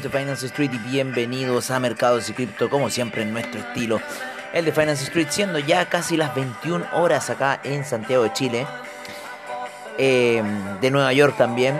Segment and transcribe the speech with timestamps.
[0.00, 4.00] amigos de Finance Street y bienvenidos a Mercados y Cripto, como siempre en nuestro estilo,
[4.54, 8.66] el de Finance Street, siendo ya casi las 21 horas acá en Santiago de Chile,
[9.98, 10.42] eh,
[10.80, 11.78] de Nueva York también,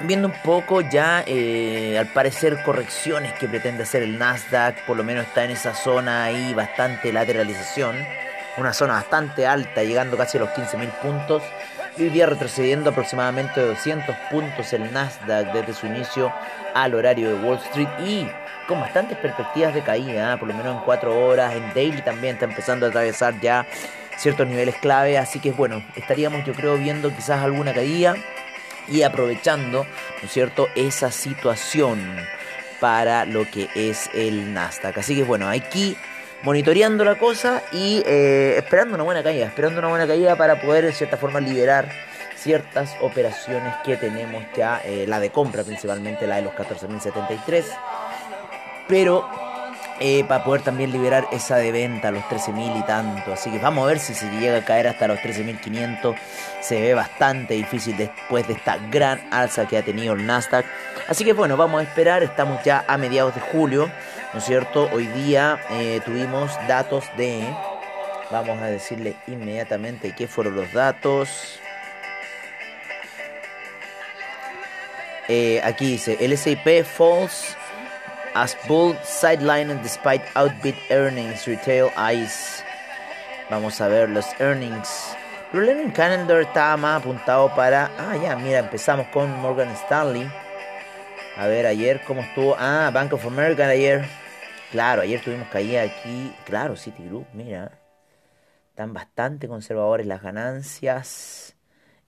[0.00, 5.04] viendo un poco ya, eh, al parecer, correcciones que pretende hacer el Nasdaq, por lo
[5.04, 7.96] menos está en esa zona ahí, bastante lateralización,
[8.56, 11.42] una zona bastante alta, llegando casi a los 15.000 puntos.
[11.98, 16.30] Hoy día retrocediendo aproximadamente 200 puntos el Nasdaq desde su inicio
[16.74, 18.28] al horario de Wall Street y
[18.68, 20.36] con bastantes perspectivas de caída, ¿eh?
[20.36, 23.66] por lo menos en 4 horas, en daily también está empezando a atravesar ya
[24.18, 28.14] ciertos niveles clave, así que bueno, estaríamos yo creo viendo quizás alguna caída
[28.88, 31.98] y aprovechando, ¿no es cierto?, esa situación
[32.78, 34.98] para lo que es el Nasdaq.
[34.98, 35.96] Así que bueno, aquí
[36.42, 40.84] monitoreando la cosa y eh, esperando una buena caída, esperando una buena caída para poder
[40.84, 41.88] de cierta forma liberar
[42.36, 47.64] ciertas operaciones que tenemos ya, eh, la de compra principalmente, la de los 14.073,
[48.86, 49.28] pero
[49.98, 53.32] eh, para poder también liberar esa de venta, los 13.000 y tanto.
[53.32, 56.14] Así que vamos a ver si se llega a caer hasta los 13.500.
[56.60, 60.66] Se ve bastante difícil después de esta gran alza que ha tenido el Nasdaq.
[61.08, 62.22] Así que bueno, vamos a esperar.
[62.22, 63.90] Estamos ya a mediados de julio,
[64.32, 64.88] ¿no es cierto?
[64.92, 67.46] Hoy día eh, tuvimos datos de...
[68.30, 71.60] Vamos a decirle inmediatamente qué fueron los datos.
[75.28, 77.56] Eh, aquí dice, el SIP falls
[78.34, 82.62] as bull sidelined despite outbid earnings retail eyes.
[83.48, 85.16] Vamos a ver los earnings.
[85.52, 87.90] El learning calendar está más apuntado para...
[87.98, 90.28] Ah, ya, mira, empezamos con Morgan Stanley.
[91.36, 92.56] A ver, ayer cómo estuvo...
[92.58, 94.06] Ah, Bank of America ayer.
[94.70, 96.34] Claro, ayer tuvimos caída aquí.
[96.44, 97.78] Claro, Citigroup, mira.
[98.70, 101.56] Están bastante conservadores las ganancias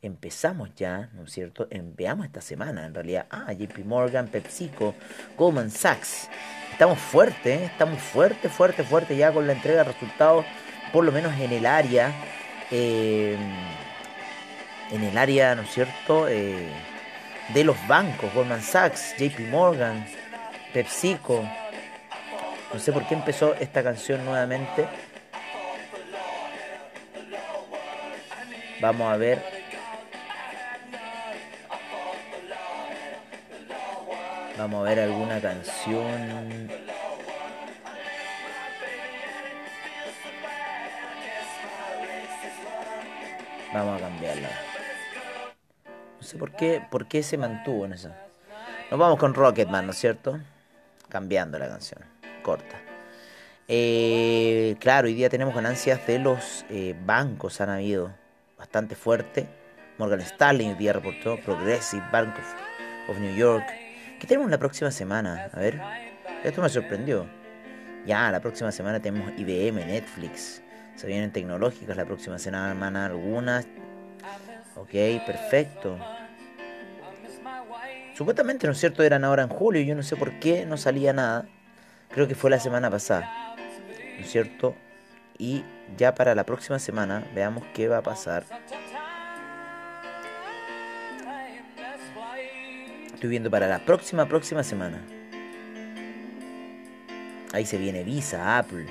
[0.03, 1.69] empezamos ya, ¿no es cierto?
[1.71, 3.27] Veamos esta semana, en realidad.
[3.31, 4.95] Ah, JP Morgan, PepsiCo,
[5.37, 6.29] Goldman Sachs.
[6.73, 7.65] Estamos fuertes, ¿eh?
[7.65, 10.45] estamos fuerte, fuerte, fuerte ya con la entrega de resultados,
[10.93, 12.13] por lo menos en el área,
[12.71, 13.37] eh,
[14.93, 16.29] en el área, ¿no es cierto?
[16.29, 16.69] Eh,
[17.49, 20.07] de los bancos, Goldman Sachs, JP Morgan,
[20.73, 21.43] PepsiCo.
[22.73, 24.87] No sé por qué empezó esta canción nuevamente.
[28.81, 29.59] Vamos a ver
[34.59, 36.69] Vamos a ver alguna canción.
[43.73, 44.68] Vamos a cambiarla.
[46.29, 48.11] Sé por qué, por qué se mantuvo en eso.
[48.91, 50.39] Nos vamos con Rocketman, ¿no es cierto?
[51.09, 52.03] Cambiando la canción.
[52.43, 52.77] Corta.
[53.67, 58.13] Eh, claro, hoy día tenemos ganancias de los eh, bancos, han habido
[58.59, 59.49] bastante fuerte.
[59.97, 63.65] Morgan Stanley hoy día reportó Progressive Bank of, of New York,
[64.21, 65.49] ¿Qué tenemos la próxima semana?
[65.51, 65.81] A ver,
[66.45, 67.25] esto me sorprendió.
[68.05, 70.61] Ya, la próxima semana tenemos IBM, Netflix.
[70.95, 73.67] Se vienen tecnológicas la próxima semana algunas.
[74.77, 74.91] Ok,
[75.25, 75.99] perfecto.
[78.19, 79.05] Supuestamente, ¿no es cierto?
[79.05, 79.81] Eran ahora en julio.
[79.83, 81.47] Yo no sé por qué no salía nada.
[82.11, 83.55] Creo que fue la semana pasada.
[84.17, 84.75] ¿No es cierto?
[85.39, 85.63] Y
[85.97, 88.45] ya para la próxima semana veamos qué va a pasar.
[93.15, 95.01] Estoy viendo para la próxima, próxima semana.
[97.53, 98.87] Ahí se viene Visa, Apple.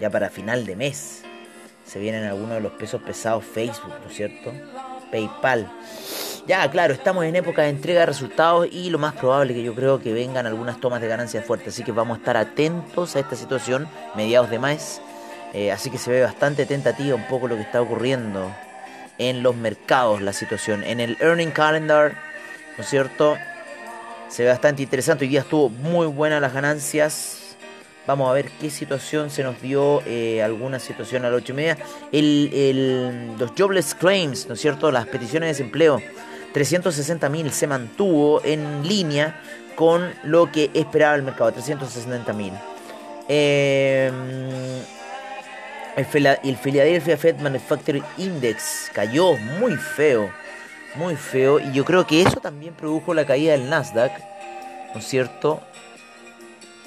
[0.00, 1.24] Ya para final de mes.
[1.84, 4.52] Se vienen algunos de los pesos pesados Facebook, ¿no es cierto?
[5.10, 5.68] PayPal.
[6.48, 9.74] Ya, claro, estamos en época de entrega de resultados y lo más probable que yo
[9.74, 11.74] creo que vengan algunas tomas de ganancias fuertes.
[11.74, 13.86] Así que vamos a estar atentos a esta situación,
[14.16, 15.02] mediados de mes.
[15.52, 18.50] Eh, así que se ve bastante tentativa un poco lo que está ocurriendo
[19.18, 20.84] en los mercados, la situación.
[20.84, 22.14] En el earning calendar,
[22.78, 23.36] ¿no es cierto?
[24.30, 25.26] Se ve bastante interesante.
[25.26, 27.56] Hoy día estuvo muy buena las ganancias.
[28.06, 31.56] Vamos a ver qué situación se nos dio, eh, alguna situación a las 8 y
[31.56, 31.78] media.
[32.10, 34.90] El, los jobless claims, ¿no es cierto?
[34.90, 36.00] Las peticiones de desempleo.
[36.54, 39.40] 360.000 se mantuvo en línea
[39.76, 41.52] con lo que esperaba el mercado.
[41.52, 42.52] 360.000.
[43.28, 44.10] Eh,
[45.96, 50.30] el, el Philadelphia Fed Manufacturing Index cayó muy feo
[50.94, 51.60] muy feo.
[51.60, 54.12] Y yo creo que eso también produjo la caída del Nasdaq.
[54.94, 55.60] ¿No es cierto?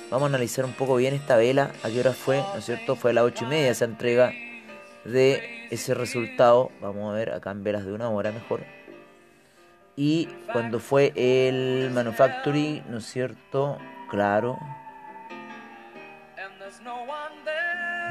[0.10, 1.72] Vamos a analizar un poco bien esta vela.
[1.84, 2.38] ¿A qué hora fue?
[2.38, 2.96] ¿No es cierto?
[2.96, 4.34] Fue a las 8 y media esa entrega
[5.06, 6.72] de ese resultado.
[6.82, 8.62] Vamos a ver acá en velas de una hora mejor.
[9.96, 13.78] Y cuando fue el Manufacturing, ¿no es cierto?
[14.10, 14.58] Claro.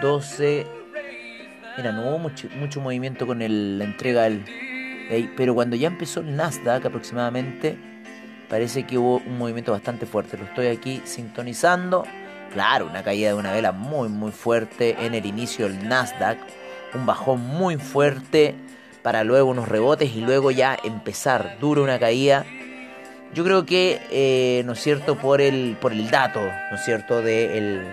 [0.03, 0.81] 12
[1.77, 4.45] Mira, no hubo mucho, mucho movimiento con la entrega del...
[5.37, 7.79] pero cuando ya empezó el Nasdaq aproximadamente,
[8.49, 10.37] parece que hubo un movimiento bastante fuerte.
[10.37, 12.05] Lo estoy aquí sintonizando.
[12.53, 16.39] Claro, una caída de una vela muy muy fuerte en el inicio del Nasdaq.
[16.95, 18.57] Un bajón muy fuerte
[19.03, 22.45] para luego unos rebotes y luego ya empezar duro una caída.
[23.33, 27.23] Yo creo que, eh, ¿no es cierto?, por el, por el dato, ¿no es cierto?,
[27.23, 27.87] de el,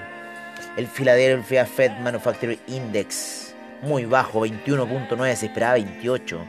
[0.77, 3.54] el Philadelphia Fed Manufacturing Index.
[3.81, 6.39] Muy bajo, 21.9, se esperaba 28.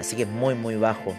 [0.00, 1.14] Así que es muy, muy bajo.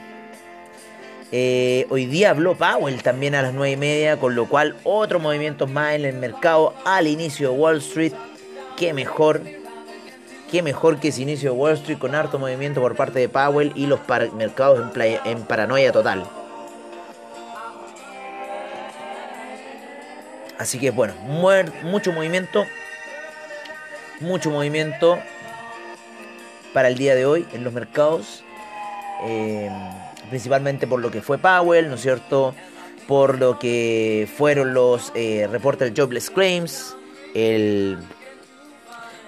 [1.32, 5.20] Eh, hoy día habló Powell también a las 9 y media, con lo cual otro
[5.20, 8.14] movimiento más en el mercado al inicio de Wall Street.
[8.78, 9.42] Qué mejor,
[10.52, 13.72] qué mejor que ese inicio de Wall Street con harto movimiento por parte de Powell
[13.76, 14.00] y los
[14.34, 14.80] mercados
[15.26, 16.26] en, paranoia total.
[20.58, 21.14] Así que bueno,
[21.84, 22.66] mucho movimiento,
[24.22, 25.20] mucho movimiento
[26.74, 28.44] para el día de hoy en los mercados.
[29.24, 29.70] Eh,
[30.30, 32.56] principalmente por lo que fue Powell, ¿no es cierto?
[33.08, 36.96] Por lo que fueron los eh, reportes Jobless Claims,
[37.34, 37.98] el,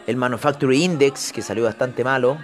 [0.07, 2.37] el Manufacturing Index, que salió bastante malo.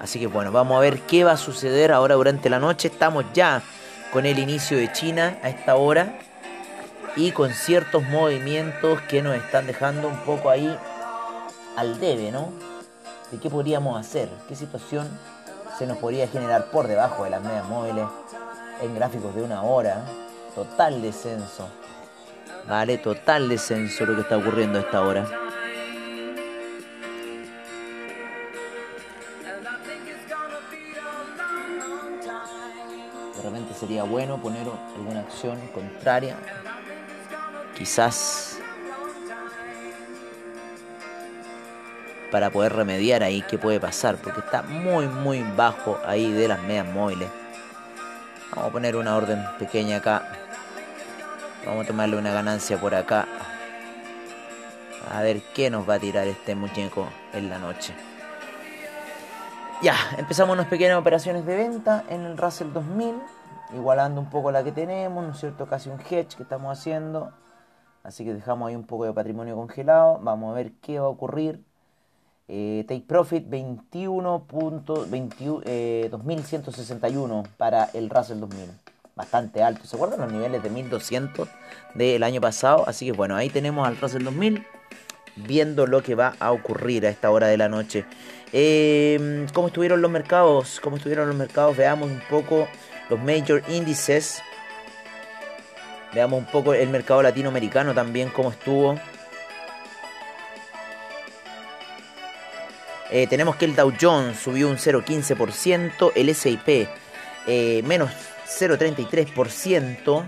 [0.00, 2.88] Así que bueno, vamos a ver qué va a suceder ahora durante la noche.
[2.88, 3.62] Estamos ya
[4.12, 6.18] con el inicio de China a esta hora
[7.16, 10.76] y con ciertos movimientos que nos están dejando un poco ahí
[11.76, 12.52] al debe, ¿no?
[13.30, 15.08] De qué podríamos hacer, qué situación
[15.78, 18.04] se nos podría generar por debajo de las medias móviles
[18.82, 20.04] en gráficos de una hora.
[20.54, 21.68] Total descenso.
[22.68, 25.41] Vale, total descenso lo que está ocurriendo a esta hora.
[33.82, 34.64] Sería bueno poner
[34.96, 36.36] alguna acción contraria.
[37.76, 38.60] Quizás
[42.30, 46.62] para poder remediar ahí qué puede pasar, porque está muy muy bajo ahí de las
[46.62, 47.28] medias móviles.
[48.52, 50.28] Vamos a poner una orden pequeña acá.
[51.66, 53.26] Vamos a tomarle una ganancia por acá.
[55.12, 57.92] A ver qué nos va a tirar este muñeco en la noche.
[59.82, 63.16] Ya, empezamos unas pequeñas operaciones de venta en el Russell 2000,
[63.74, 65.66] igualando un poco la que tenemos, ¿no es cierto?
[65.66, 67.32] Casi un hedge que estamos haciendo.
[68.02, 70.18] Así que dejamos ahí un poco de patrimonio congelado.
[70.22, 71.62] Vamos a ver qué va a ocurrir
[72.48, 76.10] eh, take Profit 21.2161 eh,
[77.56, 78.68] para el Russell 2000.
[79.14, 79.86] Bastante alto.
[79.86, 81.48] ¿Se acuerdan los niveles de 1200
[81.94, 82.84] del año pasado?
[82.86, 84.66] Así que bueno, ahí tenemos al Russell 2000
[85.36, 88.04] viendo lo que va a ocurrir a esta hora de la noche.
[88.52, 90.80] Em, ¿Cómo estuvieron los mercados?
[90.80, 91.76] ¿Cómo estuvieron los mercados?
[91.76, 92.66] Veamos un poco
[93.12, 94.42] los major índices.
[96.14, 98.98] Veamos un poco el mercado latinoamericano también, cómo estuvo.
[103.10, 106.88] Eh, tenemos que el Dow Jones subió un 0,15%, el SIP
[107.46, 108.10] eh, menos
[108.46, 110.24] 0,33%.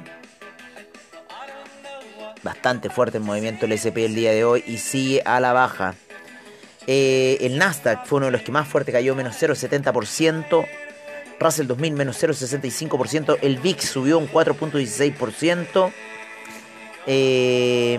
[2.43, 5.95] Bastante fuerte el movimiento del S&P el día de hoy y sigue a la baja.
[6.87, 10.84] Eh, el Nasdaq fue uno de los que más fuerte cayó, menos 0,70%.
[11.41, 13.39] Russell 2000 menos 0,65%.
[13.43, 15.93] El VIX subió un 4,16%.
[17.07, 17.99] Eh,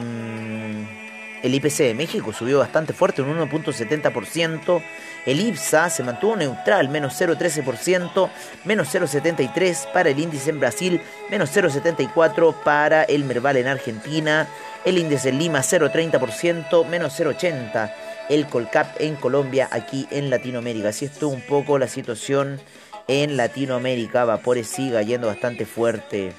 [1.46, 4.82] el IPC de México subió bastante fuerte, un 1.70%.
[5.28, 8.30] El IPSA se mantuvo neutral, menos 0.13%,
[8.64, 14.48] menos 0.73% para el índice en Brasil, menos 0.74% para el Merval en Argentina.
[14.86, 17.94] El índice en Lima 0.30%, menos 0.80%.
[18.28, 20.90] El Colcap en Colombia, aquí en Latinoamérica.
[20.90, 22.60] Así estuvo un poco la situación
[23.08, 24.26] en Latinoamérica.
[24.26, 26.34] Vapores sigue yendo bastante fuerte.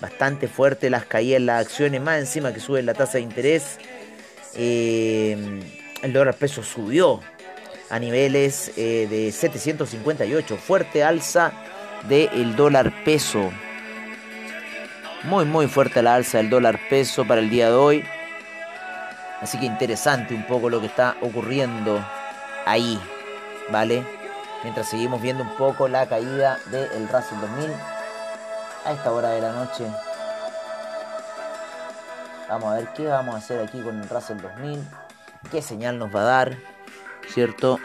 [0.00, 3.78] Bastante fuerte las caídas las acciones, más encima que sube la tasa de interés.
[4.54, 5.36] Eh,
[6.02, 7.20] el dólar peso subió
[7.88, 10.56] a niveles eh, de 758.
[10.56, 11.52] Fuerte alza
[12.08, 13.50] del dólar peso.
[15.24, 18.04] Muy, muy fuerte la alza del dólar peso para el día de hoy.
[19.40, 22.04] Así que interesante un poco lo que está ocurriendo
[22.64, 23.00] ahí.
[23.70, 24.15] ¿Vale?
[24.66, 27.70] Mientras seguimos viendo un poco la caída del Russell 2000
[28.84, 29.86] a esta hora de la noche.
[32.48, 34.84] Vamos a ver qué vamos a hacer aquí con el Russell 2000.
[35.52, 36.56] Qué señal nos va a dar,
[37.28, 37.78] ¿cierto?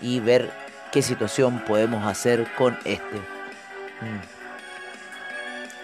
[0.00, 0.50] Y ver
[0.90, 3.18] qué situación podemos hacer con este.
[4.00, 4.20] Mm.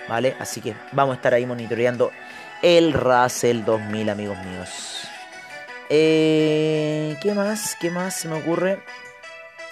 [0.08, 0.36] ¿Vale?
[0.40, 2.10] Así que vamos a estar ahí monitoreando
[2.62, 5.08] el Russell 2000, amigos míos.
[5.88, 7.76] Eh, ¿Qué más?
[7.80, 8.82] ¿Qué más se me ocurre?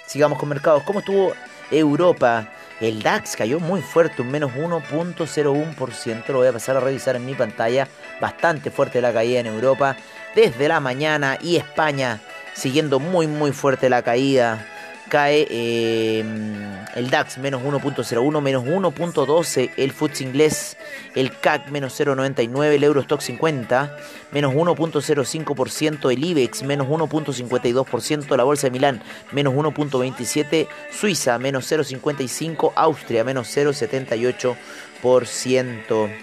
[0.06, 0.82] Sigamos con mercados.
[0.84, 1.32] ¿Cómo estuvo
[1.70, 2.48] Europa?
[2.80, 6.28] El DAX cayó muy fuerte, un menos 1.01%.
[6.28, 7.88] Lo voy a pasar a revisar en mi pantalla.
[8.20, 9.96] Bastante fuerte la caída en Europa
[10.34, 12.20] desde la mañana y España
[12.56, 14.66] siguiendo muy muy fuerte la caída
[15.08, 20.76] cae em, el DAX menos 1.01, menos 1.12 el FTSE inglés,
[21.14, 23.96] el CAC menos 0.99, el Eurostock 50,
[24.32, 32.72] menos 1.05%, el IBEX menos 1.52%, la Bolsa de Milán menos 1.27%, Suiza menos 0.55%,
[32.74, 36.16] Austria menos 0.78%.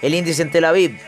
[0.00, 1.00] El índice en Tel Aviv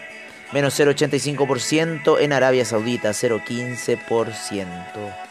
[0.53, 5.30] menos 0.85%, en Arabia Saudita 0.15%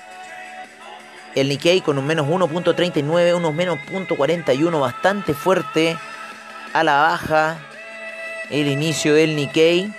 [1.36, 5.98] el Nikkei con un menos 1.39, unos menos 0.41, bastante fuerte
[6.74, 7.58] a la baja.
[8.50, 9.94] El inicio del Nikkei,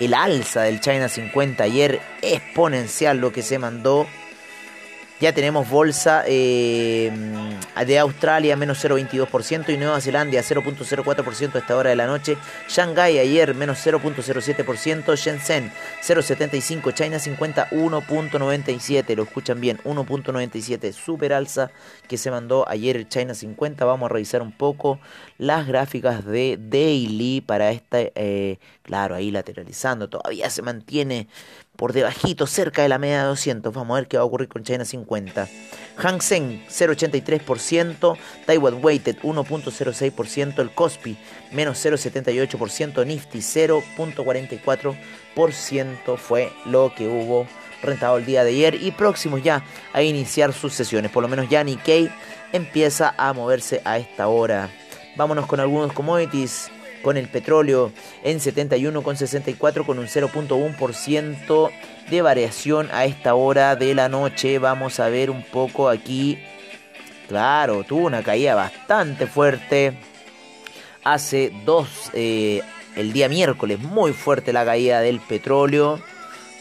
[0.00, 4.06] el alza del China 50 ayer, exponencial lo que se mandó
[5.20, 7.10] ya tenemos bolsa eh,
[7.84, 12.36] de Australia menos 0,22% y Nueva Zelanda 0,04% a esta hora de la noche.
[12.68, 15.16] Shanghai ayer menos 0,07%.
[15.16, 15.72] Shenzhen
[16.02, 16.94] 0,75%.
[16.94, 19.16] China 50 1,97%.
[19.16, 20.92] Lo escuchan bien, 1,97%.
[20.92, 21.70] Super alza
[22.06, 23.84] que se mandó ayer el China 50.
[23.84, 25.00] Vamos a revisar un poco
[25.38, 28.58] las gráficas de daily para esta, eh,
[28.88, 30.08] claro, ahí lateralizando.
[30.08, 31.28] Todavía se mantiene
[31.76, 33.74] por debajito, cerca de la media de 200.
[33.74, 35.46] Vamos a ver qué va a ocurrir con China 50.
[35.96, 38.16] Hang Seng 0,83%,
[38.46, 41.18] Taiwan Weighted 1,06%, el Kospi
[41.52, 47.46] menos 0,78%, Nifty 0,44% fue lo que hubo
[47.82, 51.10] rentado el día de ayer y próximos ya a iniciar sus sesiones.
[51.10, 52.10] Por lo menos ya Nikkei
[52.52, 54.70] empieza a moverse a esta hora.
[55.14, 56.70] Vámonos con algunos commodities
[57.08, 57.90] con el petróleo
[58.22, 61.70] en 71,64 con un 0.1%
[62.10, 64.58] de variación a esta hora de la noche.
[64.58, 66.38] Vamos a ver un poco aquí.
[67.26, 69.98] Claro, tuvo una caída bastante fuerte.
[71.02, 72.60] Hace dos, eh,
[72.94, 76.02] el día miércoles, muy fuerte la caída del petróleo.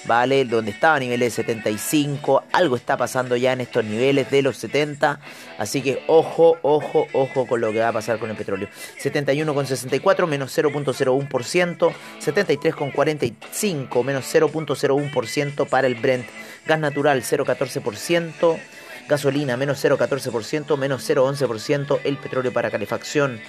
[0.06, 0.46] ¿Vale?
[0.46, 4.58] Donde estaba a niveles de 75, algo está pasando ya en estos niveles de los
[4.58, 5.20] 70,
[5.58, 8.70] así que ojo, ojo, ojo con lo que va a pasar con el petróleo.
[9.02, 16.26] 71,64 menos 0.01%, 73,45 menos 0.01% para el Brent,
[16.66, 18.60] gas natural 0.14%,
[19.08, 23.40] gasolina menos 0.14%, menos 0.11% el petróleo para calefacción,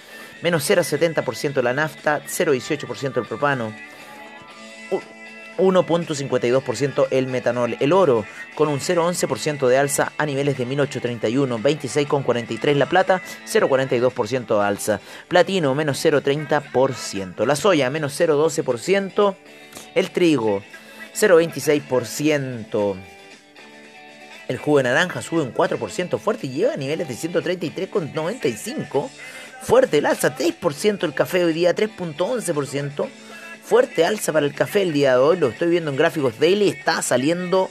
[0.42, 3.72] menos 0.70% la nafta, 0.18% el propano.
[5.58, 7.76] 1.52% el metanol.
[7.80, 8.24] El oro
[8.54, 11.58] con un 0.11% de alza a niveles de 1831.
[11.58, 15.00] 26.43 la plata, 0.42% alza.
[15.28, 17.44] Platino menos 0.30%.
[17.44, 19.34] La soya menos 0.12%.
[19.94, 20.62] El trigo
[21.14, 22.96] 0.26%.
[24.48, 29.10] El jugo de naranja sube un 4% fuerte y llega a niveles de 133,95.
[29.60, 31.04] Fuerte el alza 3%.
[31.04, 33.08] El café hoy día 3.11%
[33.68, 36.70] fuerte alza para el café el día de hoy, lo estoy viendo en gráficos daily,
[36.70, 37.68] está saliendo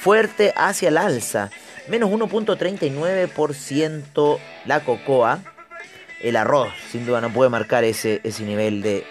[0.00, 1.50] fuerte hacia el alza.
[1.88, 5.40] Menos 1.39% la cocoa.
[6.20, 9.04] El arroz, sin duda, no puede marcar ese, ese nivel de,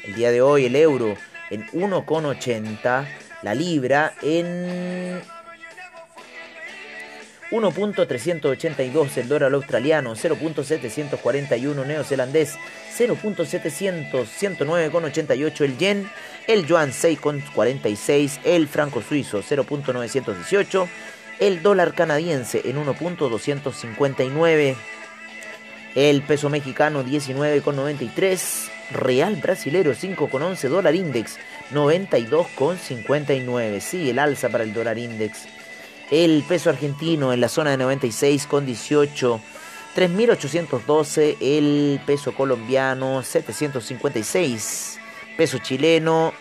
[0.04, 1.16] El día de hoy el euro
[1.50, 3.08] en 1,80,
[3.42, 5.22] la libra en
[7.51, 12.58] 1.382 el dólar australiano, 0.741 neozelandés,
[12.96, 16.10] 0.700, 109.88 el yen,
[16.48, 20.88] el yuan 6.46, el franco suizo 0.918,
[21.39, 24.75] el dólar canadiense en 1.259,
[25.96, 31.39] el peso mexicano 19.93, real brasilero 5.11, dólar index
[31.74, 35.48] 92.59, sí, el alza para el dólar index.
[36.12, 39.42] El peso argentino en la zona de 96 con 18.
[39.96, 45.00] 3.812 el peso colombiano, 756
[45.39, 46.34] peso chileno,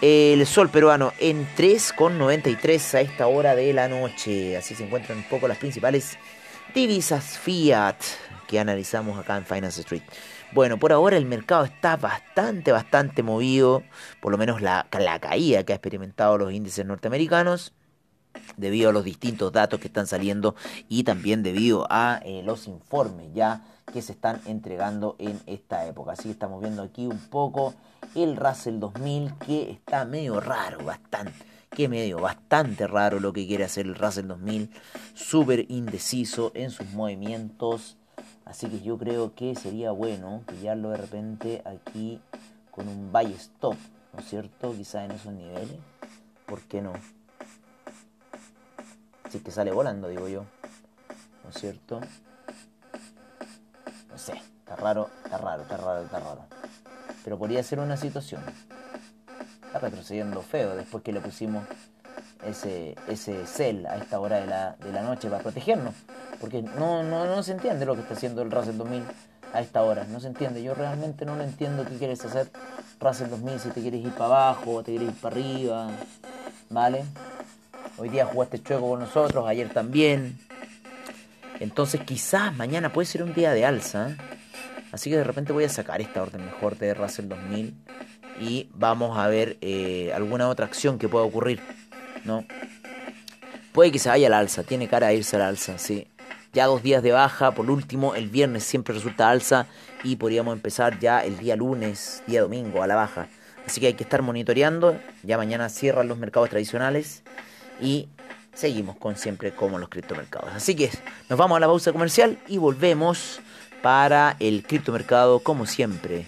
[0.00, 4.56] El sol peruano en 3,93 a esta hora de la noche.
[4.56, 6.16] Así se encuentran un poco las principales
[6.72, 7.96] divisas fiat
[8.46, 10.02] que analizamos acá en Finance Street.
[10.52, 13.82] Bueno, por ahora el mercado está bastante, bastante movido,
[14.20, 17.72] por lo menos la, la caída que ha experimentado los índices norteamericanos
[18.56, 20.54] debido a los distintos datos que están saliendo
[20.88, 26.12] y también debido a eh, los informes ya que se están entregando en esta época.
[26.12, 27.74] Así que estamos viendo aquí un poco
[28.14, 31.32] el Russell 2000 que está medio raro, bastante.
[31.70, 34.70] Que medio, bastante raro lo que quiere hacer el Russell 2000.
[35.14, 37.96] Súper indeciso en sus movimientos.
[38.44, 42.20] Así que yo creo que sería bueno pillarlo de repente aquí
[42.70, 43.76] con un buy stop,
[44.12, 44.74] ¿no es cierto?
[44.76, 45.78] Quizá en esos niveles.
[46.46, 46.92] ¿Por qué no?
[49.30, 50.44] Si es que sale volando, digo yo.
[51.44, 52.00] ¿No es cierto?
[54.10, 56.44] No sé, está raro, está raro, está raro, está raro.
[57.22, 58.42] Pero podría ser una situación.
[59.66, 61.64] Está retrocediendo feo después que le pusimos
[62.44, 65.94] ese, ese cel a esta hora de la, de la noche para protegernos.
[66.40, 69.04] Porque no, no, no se entiende lo que está haciendo el Russell 2000
[69.52, 70.04] a esta hora.
[70.04, 70.60] No se entiende.
[70.60, 72.50] Yo realmente no lo entiendo qué quieres hacer
[72.98, 75.90] Russell 2000 si te quieres ir para abajo o te quieres ir para arriba.
[76.68, 77.04] ¿Vale?
[77.98, 80.38] Hoy día jugaste chueco con nosotros, ayer también.
[81.60, 84.16] Entonces quizás mañana puede ser un día de alza.
[84.92, 87.74] Así que de repente voy a sacar esta orden mejor de Russell 2000
[88.40, 91.60] y vamos a ver eh, alguna otra acción que pueda ocurrir.
[92.24, 92.44] ¿no?
[93.72, 96.06] Puede que se vaya al alza, tiene cara de irse al alza, sí.
[96.52, 99.66] Ya dos días de baja, por último, el viernes siempre resulta alza
[100.02, 103.28] y podríamos empezar ya el día lunes, día domingo a la baja.
[103.64, 104.98] Así que hay que estar monitoreando.
[105.22, 107.22] Ya mañana cierran los mercados tradicionales
[107.80, 108.08] y
[108.54, 110.50] seguimos con siempre como los criptomercados.
[110.54, 110.90] Así que
[111.28, 113.40] nos vamos a la pausa comercial y volvemos
[113.82, 116.26] para el criptomercado como siempre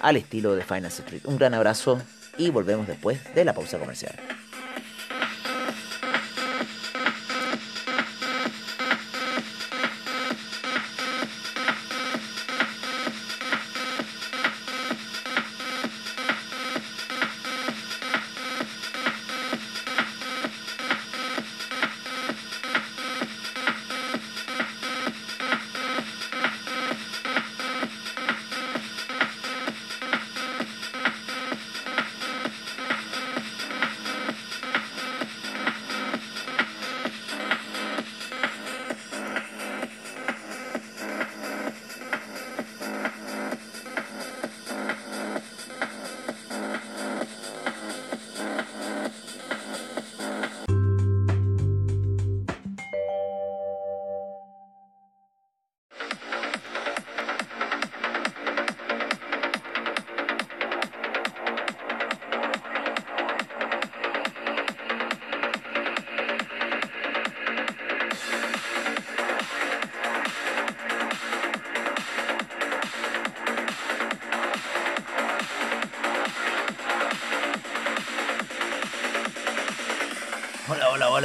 [0.00, 1.22] al estilo de Finance Street.
[1.24, 2.00] Un gran abrazo
[2.36, 4.14] y volvemos después de la pausa comercial.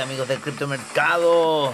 [0.03, 1.71] Amigos del criptomercado.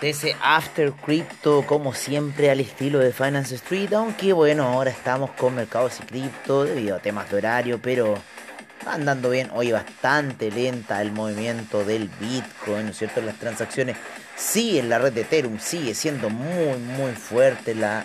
[0.00, 3.92] Ese After Crypto, como siempre, al estilo de Finance Street.
[3.92, 8.18] Aunque bueno, ahora estamos con mercados y cripto debido a temas de horario, pero
[8.86, 9.50] andando bien.
[9.54, 13.20] Hoy bastante lenta el movimiento del Bitcoin, ¿no es cierto?
[13.20, 13.96] Las transacciones
[14.56, 18.04] en la red de Ethereum, sigue siendo muy, muy fuerte la,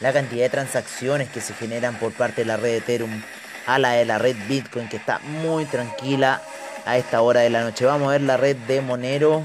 [0.00, 3.22] la cantidad de transacciones que se generan por parte de la red de Ethereum
[3.66, 6.42] a la de la red Bitcoin, que está muy tranquila
[6.86, 7.84] a esta hora de la noche.
[7.84, 9.42] Vamos a ver la red de Monero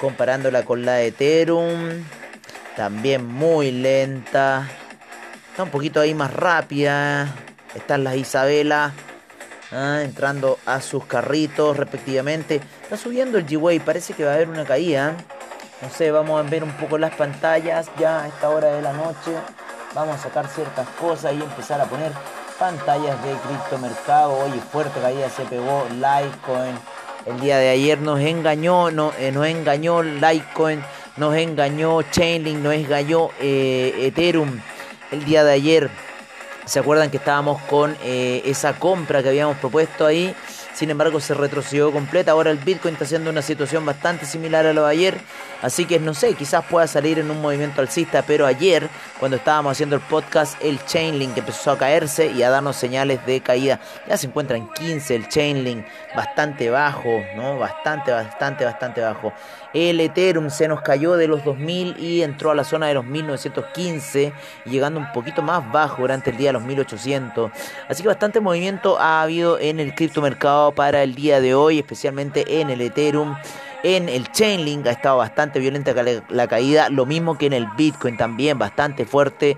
[0.00, 2.04] comparándola con la de Ethereum.
[2.76, 4.68] También muy lenta.
[5.50, 7.34] Está un poquito ahí más rápida.
[7.74, 8.92] Están las Isabela
[9.72, 12.60] ah, entrando a sus carritos respectivamente.
[12.82, 13.80] Está subiendo el G-Way.
[13.80, 15.14] Parece que va a haber una caída.
[15.82, 18.92] No sé, vamos a ver un poco las pantallas ya a esta hora de la
[18.92, 19.32] noche.
[19.94, 22.12] Vamos a sacar ciertas cosas y empezar a poner
[22.58, 24.32] pantallas de criptomercado.
[24.44, 26.78] Oye, fuerte caída se pegó Litecoin.
[27.26, 30.82] El día de ayer nos engañó, no, eh, nos engañó Litecoin,
[31.16, 34.60] nos engañó Chainlink, nos engañó eh, Ethereum.
[35.10, 35.90] El día de ayer,
[36.64, 40.34] ¿se acuerdan que estábamos con eh, esa compra que habíamos propuesto ahí?
[40.76, 42.32] Sin embargo se retrocedió completa.
[42.32, 45.18] Ahora el Bitcoin está haciendo una situación bastante similar a lo de ayer,
[45.62, 49.72] así que no sé, quizás pueda salir en un movimiento alcista, pero ayer cuando estábamos
[49.72, 53.80] haciendo el podcast el Chainlink empezó a caerse y a darnos señales de caída.
[54.06, 57.58] Ya se encuentra en 15 el Chainlink, bastante bajo, ¿no?
[57.58, 59.32] Bastante, bastante, bastante bajo.
[59.72, 63.04] El Ethereum se nos cayó de los 2000 y entró a la zona de los
[63.04, 64.32] 1915,
[64.64, 67.50] llegando un poquito más bajo durante el día de los 1800.
[67.88, 72.60] Así que bastante movimiento ha habido en el criptomercado para el día de hoy, especialmente
[72.60, 73.36] en el Ethereum.
[73.82, 75.94] En el Chainlink ha estado bastante violenta
[76.28, 79.56] la caída, lo mismo que en el Bitcoin también, bastante fuerte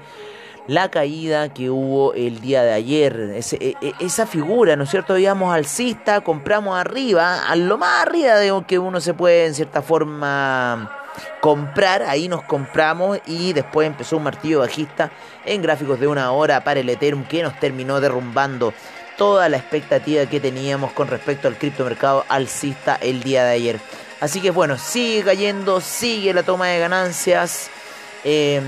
[0.68, 3.32] la caída que hubo el día de ayer.
[3.34, 5.14] E, e, esa figura, ¿no es cierto?
[5.14, 9.82] Digamos alcista, compramos arriba, a lo más arriba de que uno se puede en cierta
[9.82, 10.94] forma
[11.40, 15.10] comprar, ahí nos compramos y después empezó un martillo bajista
[15.44, 18.72] en gráficos de una hora para el Ethereum que nos terminó derrumbando
[19.18, 23.80] toda la expectativa que teníamos con respecto al criptomercado alcista el día de ayer.
[24.20, 27.68] Así que bueno, sigue cayendo, sigue la toma de ganancias.
[28.24, 28.62] Eh,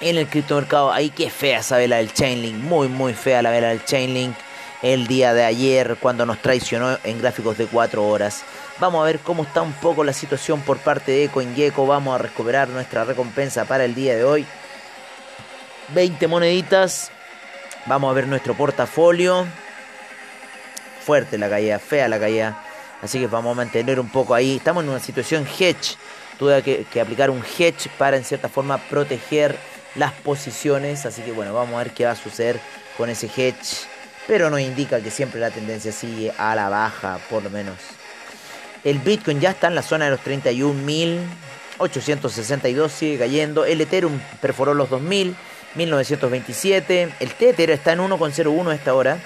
[0.00, 0.92] en el criptomercado.
[0.92, 4.36] Ahí qué fea esa vela del Chainlink, muy muy fea la vela del Chainlink
[4.82, 8.42] el día de ayer cuando nos traicionó en gráficos de 4 horas.
[8.78, 11.86] Vamos a ver cómo está un poco la situación por parte de CoinGecko.
[11.86, 14.46] Vamos a recuperar nuestra recompensa para el día de hoy.
[15.94, 17.10] 20 moneditas.
[17.86, 19.46] Vamos a ver nuestro portafolio.
[21.04, 22.60] Fuerte la caída, fea la caída.
[23.00, 24.56] Así que vamos a mantener un poco ahí.
[24.56, 25.96] Estamos en una situación hedge.
[26.36, 29.56] Tuve que, aplicar un hedge para en cierta forma proteger
[29.94, 31.06] las posiciones.
[31.06, 32.58] Así que bueno, vamos a ver qué va a suceder
[32.96, 33.86] con ese hedge.
[34.26, 37.76] Pero nos indica que siempre la tendencia sigue a la baja, por lo menos.
[38.82, 43.64] El Bitcoin ya está en la zona de los 31.862, sigue cayendo.
[43.64, 45.36] El Ethereum perforó los 2.000,
[45.76, 47.14] 1927.
[47.20, 49.18] El Tether está en 1,01 a esta hora.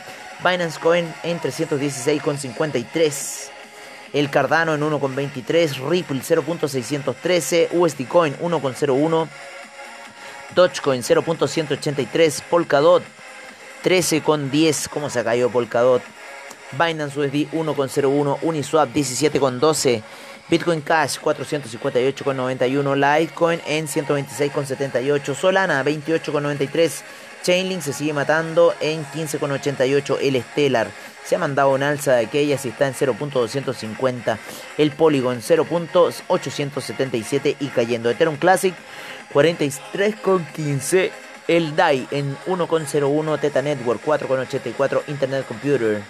[0.44, 3.50] Binance Coin en 316,53.
[4.12, 5.88] El Cardano en 1,23.
[5.88, 7.68] Ripple 0.613.
[7.72, 9.28] USD Coin 1,01.
[10.54, 13.02] Dogecoin 0.183, Polkadot
[13.84, 16.02] 13,10, ¿cómo se cayó Polkadot?
[16.72, 20.02] Binance USD 1,01, Uniswap 17,12,
[20.50, 27.02] Bitcoin Cash 458,91, Litecoin en 126,78, Solana 28,93,
[27.42, 30.88] Chainlink se sigue matando en 15,88, el Stellar
[31.24, 34.36] se ha mandado un alza de aquellas y está en 0.250,
[34.78, 38.74] el Polygon 0.877 y cayendo, Ethereum Classic
[39.32, 41.10] 43,15.
[41.48, 43.40] El DAI en 1,01.
[43.40, 45.04] Teta Network 4,84.
[45.08, 46.02] Internet Computer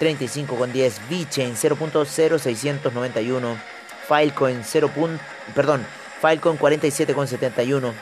[0.00, 0.92] 35,10.
[1.08, 3.56] VeChain 0.0691.
[4.08, 4.90] Filecoin 0.
[5.54, 5.86] Perdón.
[6.20, 7.92] Filecoin 47,71.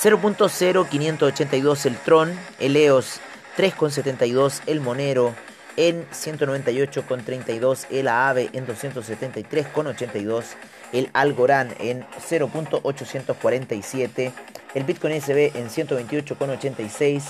[0.00, 2.38] 0.0582 el Tron.
[2.58, 3.20] El EOS
[3.56, 4.62] 3,72.
[4.66, 5.34] El Monero
[5.76, 7.86] en 198,32.
[7.90, 10.44] El AAVE en 273,82
[10.92, 14.32] el Algorand en 0.847,
[14.74, 17.22] el Bitcoin SB en 128.86,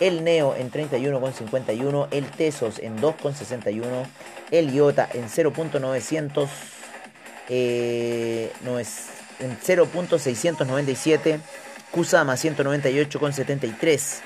[0.00, 4.06] el Neo en 31.51, el Tesos en 2.61,
[4.50, 6.48] el IOTA en 0.900,
[7.50, 9.08] eh, no es
[9.40, 11.40] en 0.697,
[11.90, 14.20] Kusama 198.73.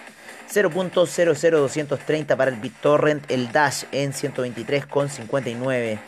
[0.52, 5.98] 0.00230 para el BitTorrent, el Dash en 123,59.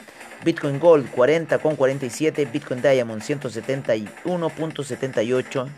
[0.45, 5.69] Bitcoin Gold 40,47, Bitcoin Diamond 171.78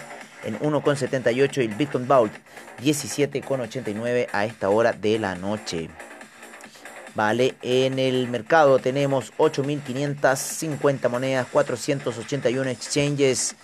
[0.45, 2.33] en 1,78 y el Bitcoin Vault
[2.83, 5.89] 17,89 a esta hora de la noche.
[7.19, 13.57] Vale, en el mercado tenemos 8.550 monedas, 481 exchanges,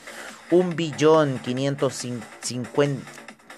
[0.50, 3.12] 1 billón 550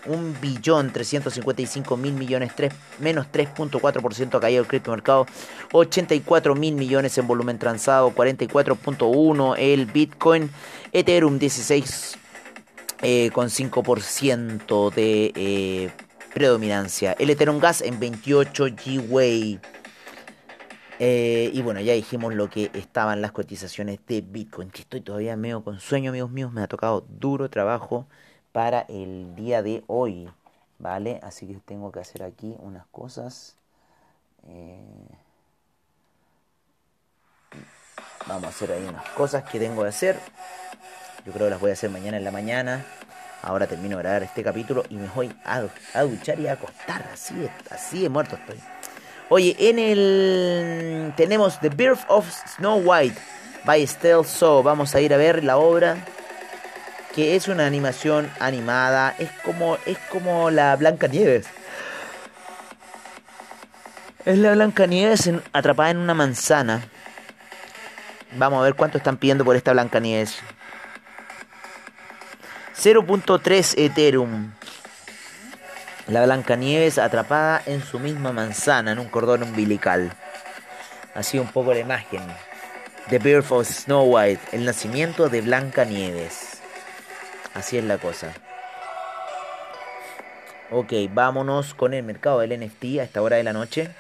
[0.05, 5.27] un billón 355 mil millones, 3, menos 3.4% ha caído el criptomercado,
[5.73, 10.51] 84 mil millones en volumen transado, 44.1 el Bitcoin,
[10.93, 12.19] Ethereum 16
[13.01, 15.91] eh, con 5% de eh,
[16.35, 19.59] predominancia, el Ethereum Gas en 28 G-Way.
[20.99, 25.37] Eh, y bueno, ya dijimos lo que estaban las cotizaciones de Bitcoin, que estoy todavía
[25.37, 28.07] medio con sueño, amigos míos, me ha tocado duro trabajo
[28.53, 30.31] para el día de hoy,
[30.79, 31.21] ¿vale?
[31.23, 33.57] Así que tengo que hacer aquí unas cosas.
[34.49, 34.81] Eh,
[38.27, 40.19] vamos a hacer ahí unas cosas que tengo que hacer.
[41.27, 42.87] Yo creo que las voy a hacer mañana en la mañana.
[43.43, 45.61] Ahora termino de grabar este capítulo y me voy a,
[46.03, 47.07] duchar y a acostar.
[47.13, 47.35] Así,
[47.71, 48.76] así de muerto estoy.
[49.29, 53.19] Oye, en el tenemos The Birth of Snow White
[53.65, 54.63] by Stealth So.
[54.63, 55.97] Vamos a ir a ver la obra
[57.17, 61.47] que es una animación animada, es como, es como la Blanca Nieves.
[64.27, 66.83] Es la Blancanieves atrapada en una manzana.
[68.37, 70.37] Vamos a ver cuánto están pidiendo por esta Blancanieves.
[72.77, 74.56] 0.3 Ethereum.
[76.09, 80.13] La Blancanieves atrapada en su misma manzana, en un cordón umbilical.
[81.15, 82.23] Así un poco la imagen.
[83.09, 86.61] The Birth of Snow White, el nacimiento de Blancanieves.
[87.55, 88.33] Así es la cosa.
[90.71, 93.91] Ok, vámonos con el mercado del NFT a esta hora de la noche.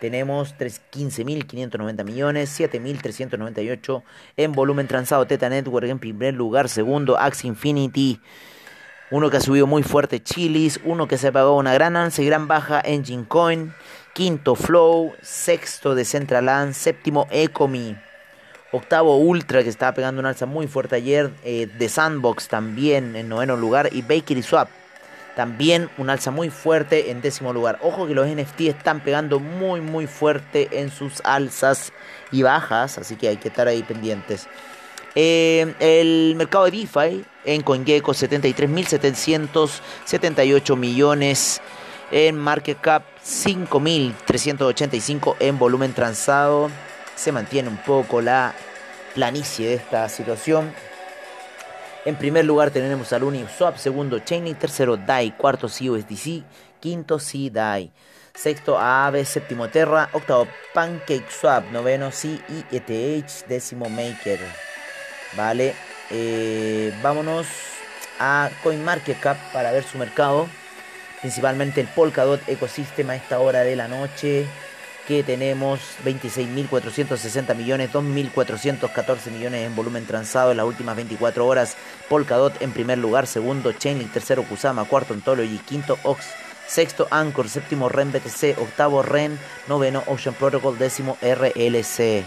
[0.00, 4.02] Tenemos 15.590 millones, 7.398
[4.36, 5.26] en volumen transado.
[5.26, 8.20] Teta Network en primer lugar, segundo Axe Infinity.
[9.10, 12.26] Uno que ha subido muy fuerte Chilis, uno que se pagó una gran alza y
[12.26, 13.74] gran baja Engine Coin,
[14.14, 17.96] quinto Flow, sexto Decentraland, séptimo Ecomi,
[18.72, 23.28] octavo Ultra que estaba pegando una alza muy fuerte ayer, eh, The Sandbox también en
[23.28, 24.68] noveno lugar y Bakery Swap
[25.34, 27.78] también un alza muy fuerte en décimo lugar.
[27.82, 31.92] Ojo que los NFT están pegando muy muy fuerte en sus alzas
[32.30, 34.48] y bajas, así que hay que estar ahí pendientes.
[35.14, 41.60] Eh, el mercado de DeFi en CoinGecko 73.778 millones.
[42.10, 46.70] En market cap 5.385 en volumen transado.
[47.14, 48.54] Se mantiene un poco la
[49.14, 50.72] planicie de esta situación.
[52.04, 56.42] En primer lugar tenemos al Uniswap, segundo Chainlink, tercero DAI, cuarto CUSDC,
[56.78, 57.90] quinto CDAI,
[58.34, 64.73] sexto AAVE, séptimo Terra, octavo PancakeSwap, noveno CETH, décimo Maker.
[65.36, 65.74] Vale,
[66.10, 67.46] eh, vámonos
[68.18, 70.48] a CoinMarketCap para ver su mercado,
[71.20, 74.46] principalmente el Polkadot Ecosystem a esta hora de la noche
[75.06, 81.76] que tenemos 26.460 millones, 2.414 millones en volumen transado en las últimas 24 horas.
[82.08, 86.26] Polkadot en primer lugar, segundo Chainlink, tercero Kusama, cuarto Ontology, quinto Ox,
[86.66, 92.24] sexto Anchor, séptimo REN BTC, octavo REN, noveno Ocean Protocol, décimo RLC.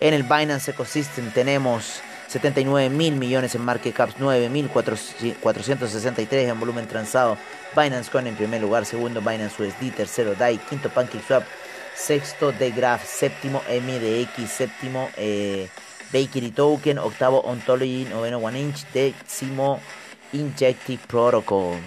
[0.00, 7.38] En el Binance Ecosystem tenemos 79 mil millones en market caps, 9.463 en volumen transado.
[7.74, 11.44] Binance Coin en primer lugar, segundo Binance USD, tercero DAI, quinto PancakeSwap,
[11.94, 15.68] sexto The Graph, séptimo MDX, séptimo eh,
[16.12, 19.80] Bakery Token, octavo Ontology, noveno One Inch, décimo
[20.32, 21.78] Injective Protocol.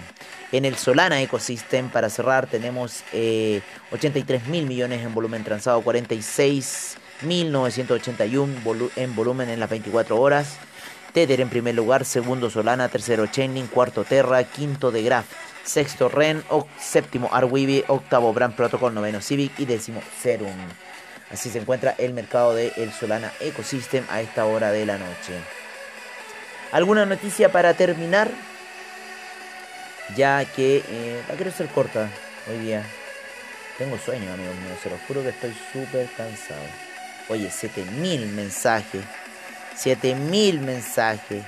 [0.50, 3.04] En el Solana Ecosystem, para cerrar, tenemos
[3.92, 10.56] 83 eh, mil millones en volumen transado, 46 1981 en volumen en las 24 horas.
[11.12, 15.26] Tether en primer lugar, segundo Solana, tercero Chainlink, cuarto Terra, quinto The Graph
[15.64, 16.42] sexto Ren,
[16.80, 20.56] séptimo Arweave, octavo Brand Protocol, noveno Civic y décimo Serum.
[21.30, 25.32] Así se encuentra el mercado de el Solana Ecosystem a esta hora de la noche.
[26.72, 28.30] ¿Alguna noticia para terminar?
[30.16, 32.08] Ya que eh, la quiero ser corta
[32.50, 32.84] hoy día.
[33.78, 34.78] Tengo sueño, amigos míos.
[34.82, 36.91] Se los juro que estoy súper cansado.
[37.28, 39.02] Oye, 7000 mensajes.
[39.76, 41.44] 7000 mensajes.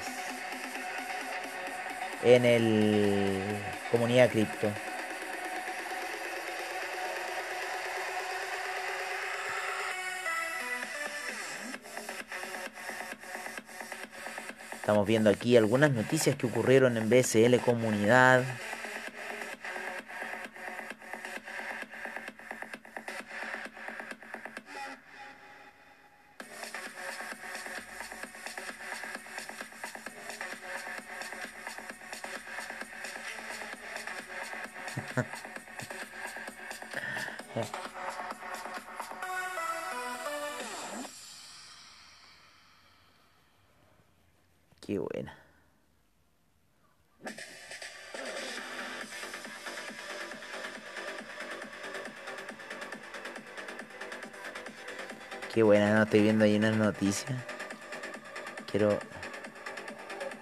[2.23, 3.41] En el
[3.91, 4.69] comunidad cripto.
[14.85, 18.45] Estamos viendo aquí algunas noticias que ocurrieron en BSL Comunidad.
[44.87, 45.35] Qué buena.
[55.55, 57.39] Qué buena, no estoy viendo ahí unas noticias.
[58.71, 58.99] Quiero.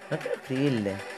[0.09, 1.12] No quiero escribirle.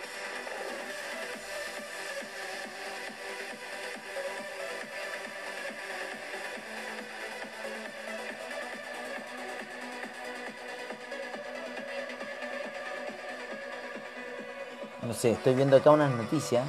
[15.15, 16.67] Sé, estoy viendo acá unas noticias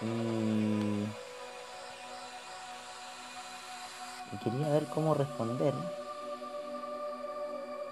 [0.00, 1.04] y,
[4.42, 5.74] quería ver cómo responder.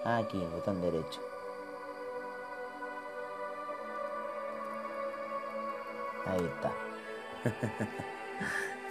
[0.04, 1.20] Ah, aquí, botón derecho.
[6.26, 6.72] Ahí está.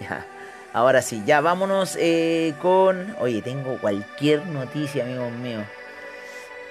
[0.00, 0.26] ya.
[0.72, 3.16] Ahora sí, ya vámonos eh, con...
[3.18, 5.64] Oye, tengo cualquier noticia, amigos míos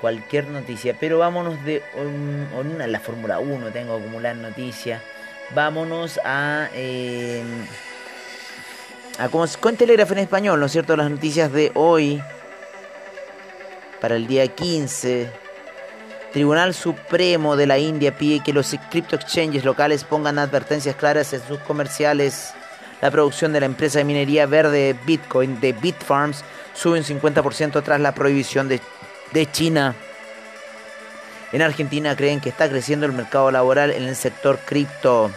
[0.06, 0.96] cualquier noticia.
[1.00, 1.82] Pero vámonos de
[2.62, 5.02] una, la Fórmula 1, tengo que acumular noticias.
[5.56, 7.66] Vámonos a, em,
[9.18, 10.96] a como con Telegraph en español, ¿no es cierto?
[10.96, 12.22] Las noticias de hoy,
[14.00, 15.28] para el día 15.
[16.32, 21.42] Tribunal Supremo de la India pide que los crypto exchanges locales pongan advertencias claras en
[21.48, 22.54] sus comerciales.
[23.02, 26.44] La producción de la empresa de minería verde Bitcoin de Bitfarms
[26.76, 28.80] sube un 50% tras la prohibición de,
[29.36, 29.94] de China.
[31.52, 35.32] En Argentina creen que está creciendo el mercado laboral en el sector cripto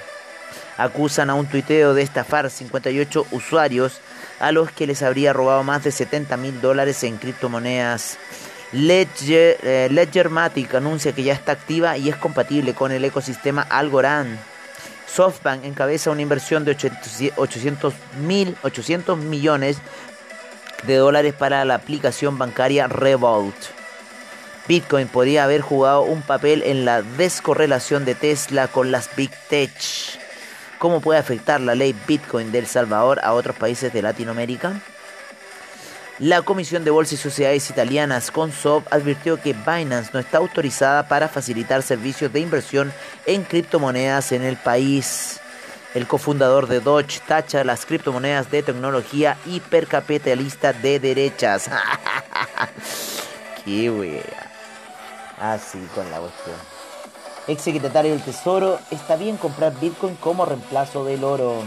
[0.79, 4.01] acusan a un tuiteo de estafar 58 usuarios
[4.41, 8.17] a los que les habría robado más de 70 mil dólares en criptomonedas.
[8.73, 14.39] Ledger, eh, Ledgermatic anuncia que ya está activa y es compatible con el ecosistema Algorand.
[15.13, 16.73] SoftBank encabeza una inversión de
[17.37, 17.95] 800,
[18.63, 19.79] 800 millones
[20.87, 23.78] de dólares para la aplicación bancaria Revolt.
[24.69, 29.73] Bitcoin podría haber jugado un papel en la descorrelación de Tesla con las Big Tech.
[30.79, 34.79] ¿Cómo puede afectar la ley Bitcoin de El Salvador a otros países de Latinoamérica?
[36.19, 41.29] La Comisión de Bolsa y Sociedades Italianas, CONSOB, advirtió que Binance no está autorizada para
[41.29, 42.93] facilitar servicios de inversión
[43.25, 45.41] en criptomonedas en el país.
[45.95, 51.71] El cofundador de Dodge tacha las criptomonedas de tecnología hipercapitalista de derechas.
[53.65, 54.48] ¡Qué wea!
[55.41, 56.57] Así con la cuestión
[57.49, 61.63] ex secretario del Tesoro, está bien comprar Bitcoin como reemplazo del oro.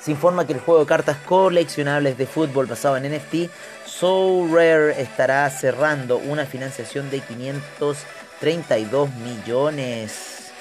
[0.00, 3.50] Se informa que el juego de cartas coleccionables de fútbol basado en NFT,
[3.86, 10.52] So Rare estará cerrando una financiación de 532 millones.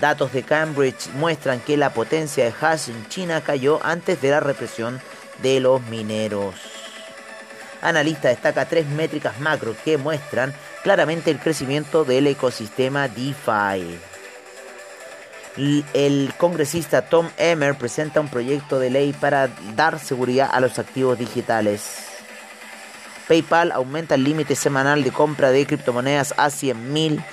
[0.00, 4.40] Datos de Cambridge muestran que la potencia de hash en China cayó antes de la
[4.40, 5.00] represión
[5.42, 6.54] de los mineros.
[7.82, 13.98] Analista destaca tres métricas macro que muestran claramente el crecimiento del ecosistema DeFi.
[15.92, 21.18] El congresista Tom Emmer presenta un proyecto de ley para dar seguridad a los activos
[21.18, 22.06] digitales.
[23.26, 27.24] PayPal aumenta el límite semanal de compra de criptomonedas a 100 mil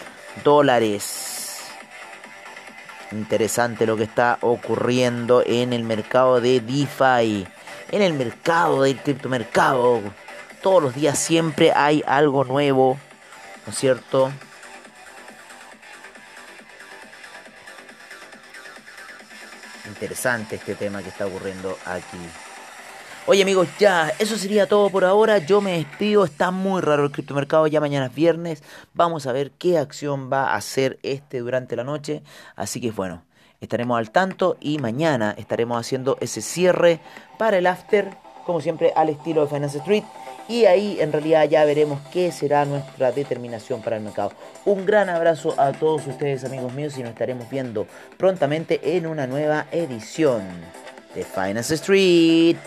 [0.43, 1.59] dólares.
[3.11, 7.47] Interesante lo que está ocurriendo en el mercado de DeFi,
[7.91, 10.01] en el mercado del criptomercado.
[10.61, 12.97] Todos los días siempre hay algo nuevo
[13.69, 14.31] ¿no es cierto?
[19.85, 22.17] Interesante este tema que está ocurriendo aquí.
[23.27, 25.37] Oye amigos, ya, eso sería todo por ahora.
[25.37, 26.25] Yo me despido.
[26.25, 27.67] Está muy raro el criptomercado.
[27.67, 28.63] Ya mañana es viernes.
[28.95, 32.23] Vamos a ver qué acción va a hacer este durante la noche.
[32.55, 33.23] Así que bueno,
[33.61, 37.01] estaremos al tanto y mañana estaremos haciendo ese cierre
[37.37, 38.17] para el after,
[38.47, 40.05] como siempre, al estilo de Finance Street.
[40.49, 44.31] Y ahí en realidad ya veremos qué será nuestra determinación para el mercado.
[44.65, 47.85] Un gran abrazo a todos ustedes amigos míos y nos estaremos viendo
[48.17, 50.41] prontamente en una nueva edición
[51.13, 52.57] de Finance Street.